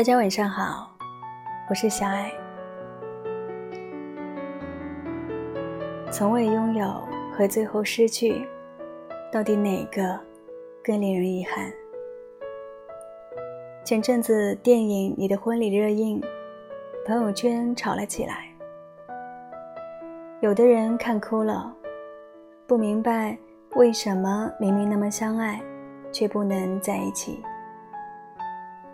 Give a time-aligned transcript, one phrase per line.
[0.00, 0.90] 大家晚上好，
[1.68, 2.32] 我是小爱。
[6.10, 8.48] 从未拥有和最后失去，
[9.30, 10.18] 到底哪个
[10.82, 11.70] 更令人遗憾？
[13.84, 16.18] 前阵子电影《你的婚礼》热映，
[17.04, 18.48] 朋友圈吵了起来。
[20.40, 21.76] 有的人看哭了，
[22.66, 23.36] 不明白
[23.74, 25.60] 为什么明明那么相爱，
[26.10, 27.44] 却不能在一起。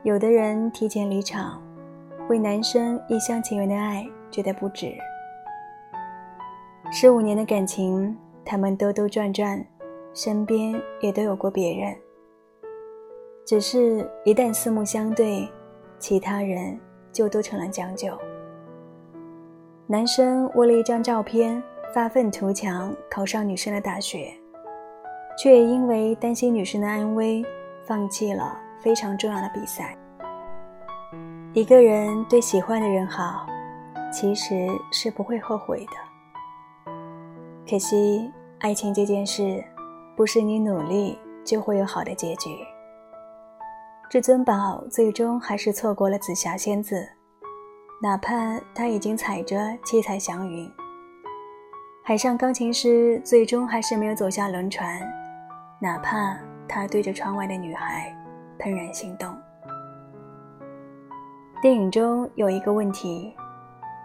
[0.06, 1.60] 有的人提前离场，
[2.28, 4.94] 为男生一厢情愿的爱觉得不值。
[6.92, 9.66] 十五年的感情，他们兜兜转转，
[10.14, 11.92] 身边也都有过别人。
[13.44, 15.48] 只是，一旦四目相对，
[15.98, 16.78] 其他人
[17.12, 18.16] 就都成了将就。
[19.88, 21.60] 男生为了一张照片，
[21.92, 24.32] 发愤图强，考上女生的大学，
[25.36, 27.44] 却也因为担心女生的安危，
[27.84, 28.62] 放弃了。
[28.86, 29.96] 非常重要的比赛。
[31.52, 33.44] 一个人对喜欢的人好，
[34.12, 36.92] 其实是不会后悔的。
[37.68, 39.64] 可惜，爱情这件事，
[40.14, 42.56] 不是你努力就会有好的结局。
[44.08, 47.04] 至尊宝最终还是错过了紫霞仙子，
[48.00, 50.70] 哪怕他已经踩着七彩祥云。
[52.04, 55.00] 海上钢琴师最终还是没有走下轮船，
[55.80, 58.16] 哪怕他对着窗外的女孩。
[58.58, 59.34] 怦然心动。
[61.62, 63.34] 电影中有一个问题：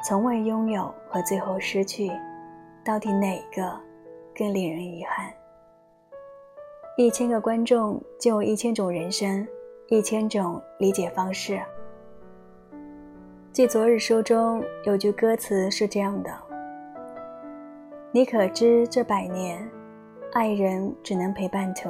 [0.04, 2.12] 从未拥有和最后失去，
[2.84, 3.78] 到底哪个
[4.36, 5.32] 更令人遗憾？
[6.98, 9.48] 一千个观众就有一千种人生，
[9.88, 11.60] 一千种理解方式。
[13.52, 16.32] 记昨日书中有句歌词是这样的
[18.14, 19.70] ：“你可知这百年，
[20.32, 21.90] 爱人只能陪伴途。”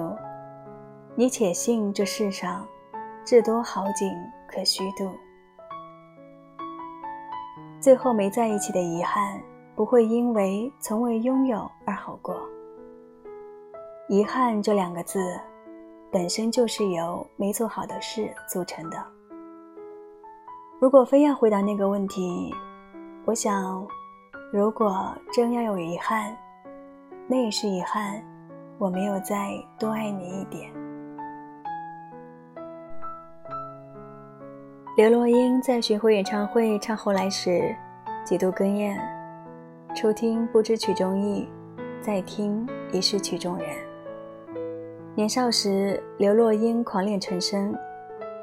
[1.15, 2.65] 你且信这世上，
[3.25, 4.09] 至多好景
[4.47, 5.11] 可虚度。
[7.81, 9.41] 最后没在一起的遗憾，
[9.75, 12.35] 不会因为从未拥有而好过。
[14.07, 15.19] 遗憾这两个字，
[16.11, 18.97] 本身就是由没做好的事组成的。
[20.79, 22.53] 如果非要回答那个问题，
[23.25, 23.85] 我想，
[24.51, 26.35] 如果真要有遗憾，
[27.27, 28.23] 那也是遗憾，
[28.77, 30.71] 我没有再多爱你一点。
[35.01, 37.75] 刘若英在巡回演唱会唱《后来》时，
[38.23, 38.95] 几度哽咽。
[39.95, 41.49] 初听不知曲中意，
[41.99, 43.67] 再听已是曲中人。
[45.15, 47.75] 年少时，刘若英狂恋陈升，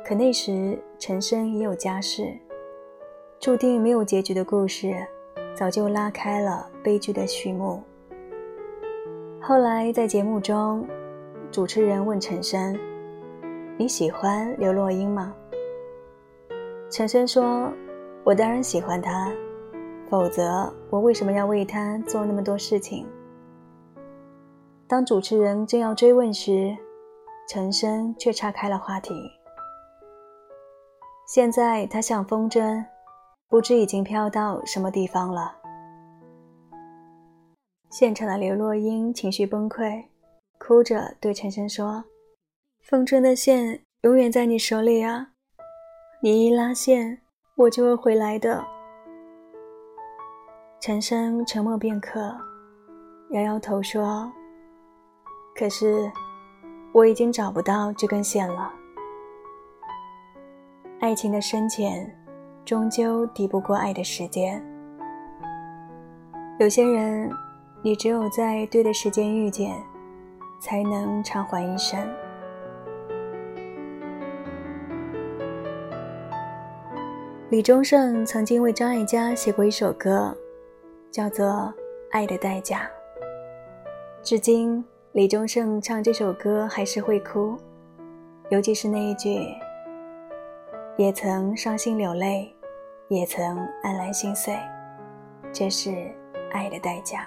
[0.05, 2.37] 可那时陈升已有家室，
[3.39, 4.97] 注定没有结局的故事，
[5.55, 7.81] 早就拉开了悲剧的序幕。
[9.41, 10.85] 后来在节目中，
[11.53, 12.77] 主持人问陈升
[13.79, 15.33] ：“你喜欢刘若英吗？”
[16.91, 17.71] 陈升说
[18.25, 19.31] ：“我当然喜欢他，
[20.09, 23.06] 否则我为什么要为他做那么多事情？”
[24.88, 26.75] 当主持人正要追问时，
[27.47, 29.15] 陈升却岔开了话题。
[31.27, 32.82] 现在他像风筝，
[33.48, 35.54] 不知已经飘到什么地方了。
[37.91, 40.06] 现场的刘若英情绪崩溃，
[40.59, 42.04] 哭着对陈升说
[42.81, 45.32] ：“风筝的线永远在你手里啊。”
[46.21, 47.17] 你一拉线，
[47.55, 48.67] 我就会回来的。
[50.81, 52.37] 陈升沉默片刻，
[53.31, 54.28] 摇摇头说
[55.55, 56.11] ：“可是
[56.93, 58.73] 我已经找不到这根线了。
[60.99, 62.12] 爱情的深浅，
[62.65, 64.61] 终究抵不过爱的时间。
[66.59, 67.31] 有些人，
[67.81, 69.81] 你只有在对的时间遇见，
[70.60, 71.97] 才能偿还一生。”
[77.50, 80.36] 李宗盛曾经为张艾嘉写过一首歌，
[81.10, 81.47] 叫做
[82.10, 82.80] 《爱的代价》。
[84.22, 87.56] 至今，李宗盛唱这首歌还是会哭，
[88.50, 89.41] 尤其是那一句
[90.98, 92.54] ：“也曾伤心流泪，
[93.09, 94.54] 也曾黯然心碎，
[95.51, 95.91] 这是
[96.53, 97.27] 爱的代价。”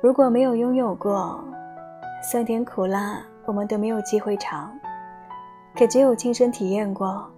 [0.00, 1.44] 如果没有拥有过，
[2.22, 4.72] 酸甜苦辣我们都没有机会尝，
[5.76, 7.30] 可只有亲身体验过。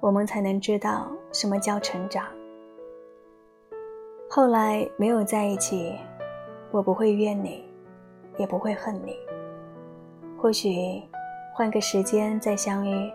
[0.00, 2.24] 我们才能知道什么叫成长。
[4.30, 5.94] 后来没有在一起，
[6.70, 7.64] 我不会怨你，
[8.36, 9.16] 也不会恨你。
[10.36, 11.02] 或许
[11.54, 13.10] 换个时间再相遇，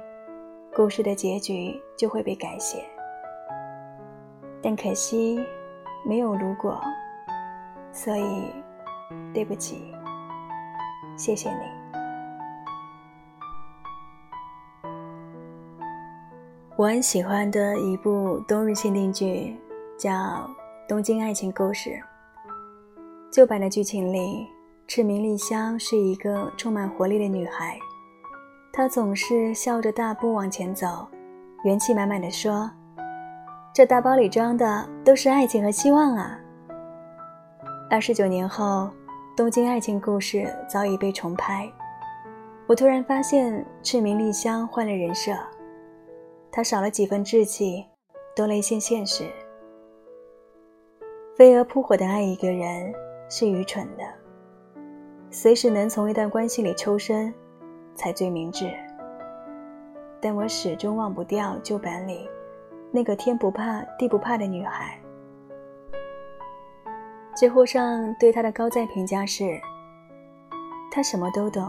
[0.75, 2.83] 故事的结局就会被改写。
[4.61, 5.39] 但可惜
[6.05, 6.81] 没有如果，
[7.91, 8.51] 所以
[9.33, 9.93] 对不起，
[11.15, 11.82] 谢谢你。
[16.75, 19.55] 我很喜欢的一部冬日限定剧
[19.95, 20.11] 叫
[20.87, 21.91] 《东京爱情故事》。
[23.31, 24.47] 旧版的剧情里，
[24.87, 27.77] 赤名莉香是一个充满活力的女孩，
[28.71, 31.07] 她总是笑着大步往前走，
[31.63, 32.67] 元气满满的说
[33.71, 36.39] ：“这大包里装的都是爱情和希望啊！”
[37.87, 38.65] 二十九年后，
[39.37, 40.37] 《东京爱情故事》
[40.67, 41.71] 早已被重拍。
[42.65, 45.33] 我突然发现，赤名莉香换了人设，
[46.55, 47.83] 他少了几分稚气，
[48.35, 49.27] 多了一些现实。
[51.35, 52.93] 飞蛾扑火的爱一个人
[53.27, 54.03] 是愚蠢的，
[55.31, 57.33] 随时能从一段关系里抽身，
[57.95, 58.71] 才最明智。
[60.21, 62.29] 但我始终忘不掉旧版里
[62.91, 65.01] 那个天不怕地不怕的女孩。
[67.35, 69.59] 知乎上对她的高赞评价是：
[70.91, 71.67] 她什么都懂，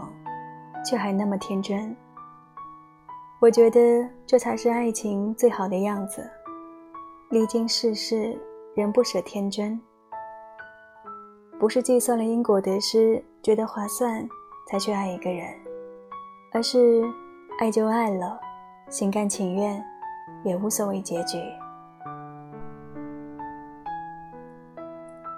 [0.85, 1.97] 却还那么天真。
[3.45, 3.79] 我觉得
[4.25, 6.27] 这才是爱情最好的样子，
[7.29, 8.35] 历经世事
[8.75, 9.79] 仍不舍天真。
[11.59, 14.27] 不是计算了因果得失觉得划算
[14.67, 15.47] 才去爱一个人，
[16.53, 17.03] 而是
[17.59, 18.39] 爱就爱了，
[18.89, 19.79] 心甘情愿，
[20.43, 21.37] 也无所谓结局。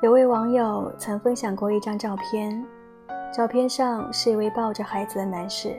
[0.01, 2.65] 有位网友曾分享过一张照片，
[3.33, 5.77] 照片上是一位抱着孩子的男士。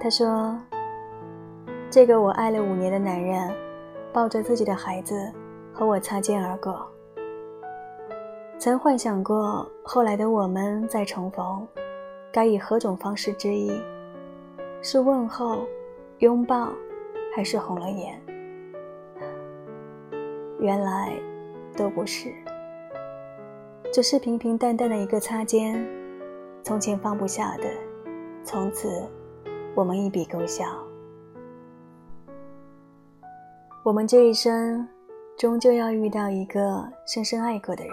[0.00, 0.58] 他说
[1.92, 3.54] ：“这个我爱了五年的男人，
[4.14, 5.30] 抱着自己的孩子
[5.74, 6.90] 和我擦肩而过。
[8.58, 11.68] 曾幻想过后来的我们再重逢，
[12.32, 13.78] 该以何种方式致意？
[14.80, 15.66] 是问候、
[16.20, 16.70] 拥抱，
[17.36, 18.18] 还是红了眼？
[20.60, 21.12] 原来
[21.76, 22.32] 都不是。”
[23.92, 25.86] 只是平平淡淡的一个擦肩，
[26.62, 27.64] 从前放不下的，
[28.42, 28.88] 从此
[29.74, 30.64] 我们一笔勾销。
[33.84, 34.88] 我们这一生，
[35.36, 37.92] 终究要遇到一个深深爱过的人，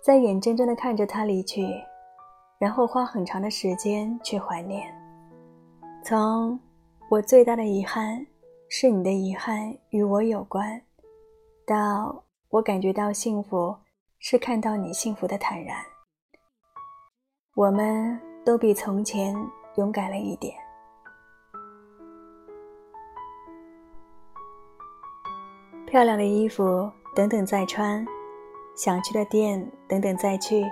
[0.00, 1.66] 在眼睁睁的看着他离去，
[2.58, 4.86] 然后花很长的时间去怀念。
[6.04, 6.58] 从
[7.08, 8.24] 我最大的遗憾
[8.68, 10.80] 是你的遗憾与我有关，
[11.66, 13.76] 到我感觉到幸福。
[14.24, 15.76] 是看到你幸福的坦然，
[17.56, 19.34] 我们都比从前
[19.74, 20.54] 勇敢了一点。
[25.92, 28.02] 漂亮的衣服，等等再穿；
[28.74, 30.64] 想去的店，等等再去；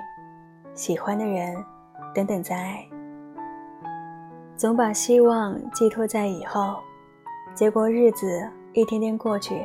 [0.75, 1.62] 喜欢的人，
[2.14, 2.88] 等等再爱。
[4.56, 6.76] 总把希望寄托在以后，
[7.55, 9.62] 结果日子一天天过去，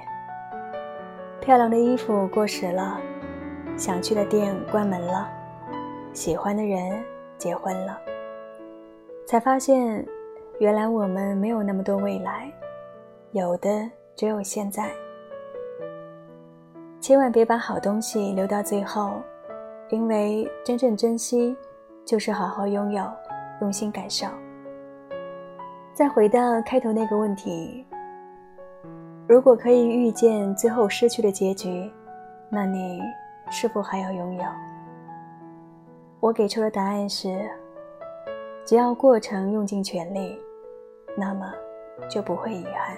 [1.40, 3.00] 漂亮的衣服过时了。
[3.78, 5.32] 想去的店关门了，
[6.12, 7.02] 喜欢的人
[7.38, 7.98] 结婚了，
[9.26, 10.06] 才发现，
[10.60, 12.52] 原来我们没有那么多未来，
[13.32, 14.92] 有的只有现在。
[17.06, 19.22] 千万别把好东西留到最后，
[19.90, 21.56] 因为真正珍惜，
[22.04, 23.08] 就是好好拥有，
[23.62, 24.26] 用心感受。
[25.94, 27.86] 再回到开头那个问题，
[29.28, 31.94] 如果可以预见最后失去的结局，
[32.50, 33.00] 那你？
[33.52, 34.44] 是否还要拥有？
[36.20, 37.48] 我给出的答案是：
[38.66, 40.40] 只要过程用尽全力，
[41.16, 41.54] 那么
[42.10, 42.98] 就不会遗憾。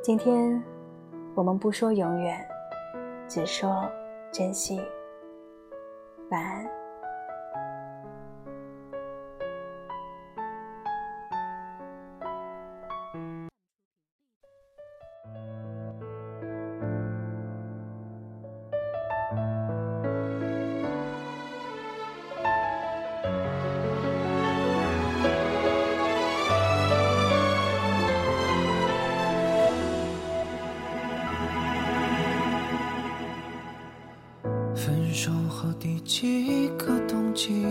[0.00, 0.62] 今天
[1.40, 2.46] 我们不说永远，
[3.26, 3.90] 只说
[4.30, 4.78] 珍惜。
[6.28, 6.79] 晚安。
[36.10, 37.64] 几个冬季？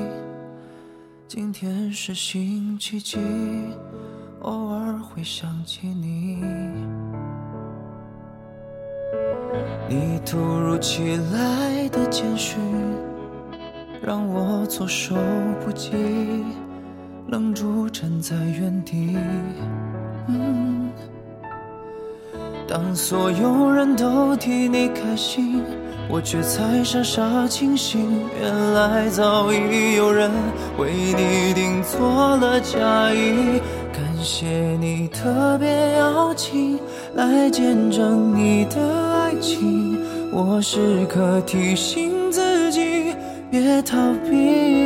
[1.27, 3.17] 今天是星期几？
[4.43, 6.41] 偶尔会想起你。
[9.89, 12.57] 你突如其来的简讯，
[14.01, 15.17] 让我措手
[15.59, 15.91] 不及，
[17.27, 19.17] 愣住站在原地。
[22.69, 25.63] 当所有人都替你开心。
[26.07, 27.99] 我却才傻傻清醒，
[28.39, 30.29] 原来早已有人
[30.77, 33.59] 为你订做了嫁衣。
[33.91, 34.47] 感谢
[34.79, 36.79] 你特别邀请
[37.15, 38.77] 来见证你的
[39.13, 39.99] 爱情，
[40.31, 43.15] 我时刻提醒自己
[43.51, 43.97] 别逃
[44.29, 44.78] 避。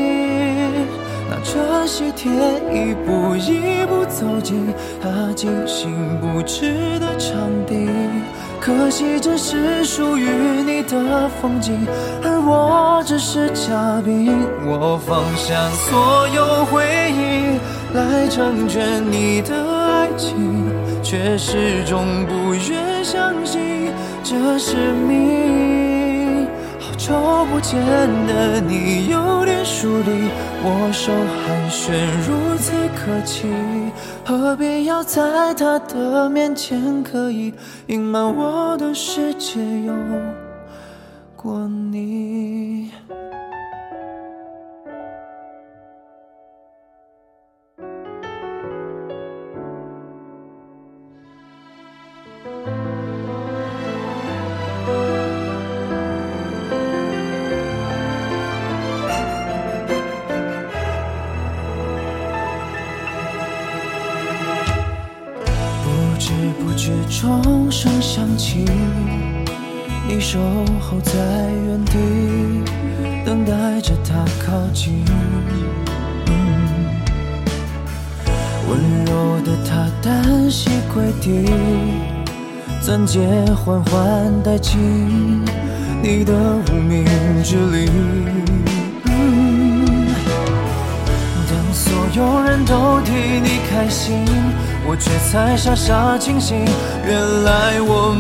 [1.56, 2.32] 那着喜帖，
[2.72, 7.88] 一步一步走进他精心布置的场地。
[8.60, 10.26] 可惜这是属于
[10.66, 11.86] 你的风景，
[12.24, 14.32] 而我只是嘉宾。
[14.66, 17.60] 我放下所有回忆
[17.96, 20.36] 来成全你的爱情，
[21.04, 23.92] 却始终不愿相信
[24.24, 24.76] 这是
[25.08, 25.73] 命。
[27.04, 27.78] 好久不见
[28.28, 30.30] 的你有点疏离，
[30.64, 31.92] 握手寒暄
[32.26, 33.46] 如此客气。
[34.24, 37.54] 何必要在他的面前刻意
[37.88, 39.94] 隐瞒我的世界有
[41.36, 42.83] 过你？
[70.08, 70.40] 你守
[70.80, 71.14] 候在
[71.66, 71.98] 原地，
[73.26, 75.04] 等待着他靠近。
[78.70, 81.50] 温柔的他单膝跪地，
[82.82, 83.20] 钻戒
[83.56, 85.44] 缓缓戴进
[86.02, 86.34] 你的
[86.70, 87.06] 无名
[87.44, 87.90] 指里。
[91.50, 94.26] 当所有人都替你开心。
[94.86, 96.58] 我却才傻傻清醒，
[97.08, 98.13] 原来我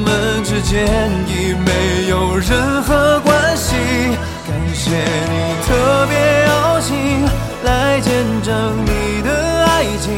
[0.53, 0.85] 之间
[1.27, 3.73] 已没有任何关系。
[4.47, 7.25] 感谢你特别邀请
[7.63, 8.53] 来见证
[8.85, 10.11] 你的爱情，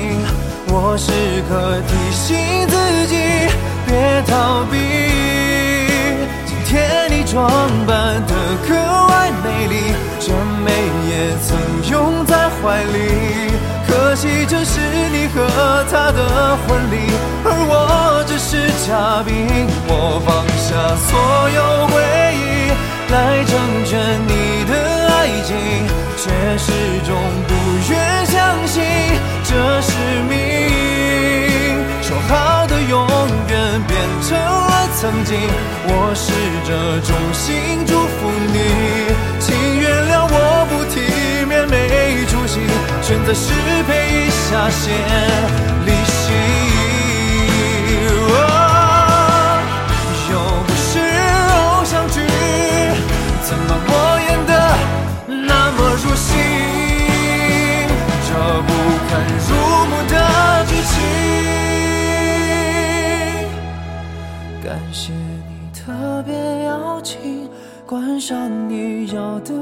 [0.68, 1.14] 我时
[1.48, 2.36] 刻提醒
[2.68, 3.16] 自己
[3.86, 4.76] 别逃避。
[6.46, 7.50] 今天你装
[7.88, 8.36] 扮得
[8.68, 8.76] 格
[9.08, 10.34] 外美丽，这
[10.66, 10.70] 美
[11.08, 11.58] 也曾
[11.90, 13.54] 拥在怀里。
[13.88, 14.82] 可惜这是
[15.14, 17.08] 你和他的婚礼，
[20.98, 21.94] 所有回
[22.36, 22.72] 忆
[23.12, 23.52] 来成
[23.86, 24.74] 全你的
[25.10, 25.56] 爱情，
[26.18, 26.24] 却
[26.58, 26.72] 始
[27.06, 27.10] 终
[27.48, 27.52] 不
[27.90, 28.34] 愿相
[28.68, 28.84] 信
[29.44, 29.92] 这是
[30.30, 30.34] 命。
[32.02, 33.08] 说好的永
[33.50, 35.38] 远变成了曾经，
[35.88, 36.32] 我试
[36.68, 36.70] 着
[37.02, 38.58] 衷心祝福你，
[39.40, 39.46] 请
[39.80, 40.36] 原谅我
[40.70, 40.96] 不体
[41.48, 41.74] 面没
[42.28, 42.60] 出息。
[43.02, 43.52] 选择失
[43.88, 44.84] 陪一下先
[45.86, 46.24] 离席，
[59.16, 59.56] 不堪入
[59.86, 60.14] 目的
[60.66, 60.94] 剧情，
[64.62, 67.50] 感谢你特别邀请，
[67.86, 68.36] 观赏
[68.70, 69.54] 你要的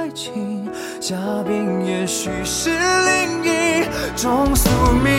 [0.00, 0.66] 爱情。
[0.98, 1.14] 嘉
[1.46, 3.84] 宾也许是另一
[4.16, 4.70] 种宿
[5.04, 5.12] 命。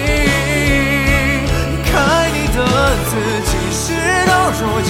[1.45, 1.93] 离开
[2.33, 2.57] 你的
[3.05, 3.11] 自
[3.45, 3.93] 己，事
[4.25, 4.89] 到如今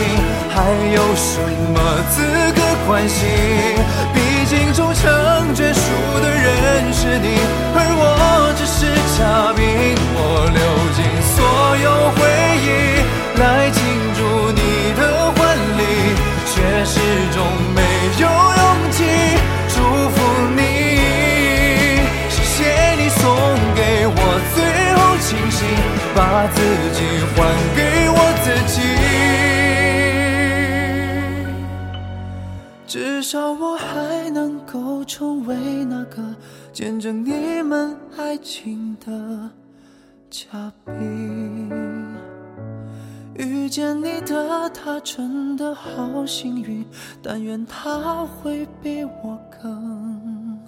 [0.50, 0.56] 还
[0.96, 1.42] 有什
[1.74, 1.78] 么
[2.10, 2.16] 资
[2.56, 3.28] 格关心？
[4.14, 5.12] 毕竟终成
[5.54, 5.82] 眷属
[6.22, 7.28] 的人是你，
[7.76, 8.02] 而我
[8.84, 9.64] 是嘉宾。
[10.16, 10.20] 我
[10.52, 10.60] 流
[10.94, 11.00] 尽
[11.32, 11.36] 所
[11.78, 12.20] 有回
[12.68, 12.68] 忆
[13.40, 13.80] 来庆
[14.18, 14.20] 祝
[14.52, 14.60] 你
[15.00, 15.40] 的婚
[15.78, 15.82] 礼，
[16.52, 17.00] 却始
[17.32, 17.38] 终
[17.74, 17.80] 没
[18.20, 18.62] 有勇
[18.92, 18.96] 气
[19.70, 19.76] 祝
[20.10, 20.16] 福
[20.58, 20.60] 你。
[22.30, 22.56] 谢谢
[23.00, 23.22] 你送
[23.74, 24.18] 给我
[24.54, 24.58] 最
[24.96, 25.64] 后清醒。
[26.16, 26.20] 把
[26.54, 26.58] 自
[26.94, 27.00] 己
[27.34, 27.38] 还
[27.76, 28.76] 给我自己，
[32.86, 36.22] 至少我还能够成为那个
[36.72, 37.98] 见证你们
[38.34, 39.48] 爱情的
[40.28, 41.70] 嘉宾。
[43.36, 46.84] 遇见你的他真的好幸运，
[47.22, 50.60] 但愿他会比我更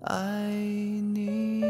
[0.00, 1.62] 爱你。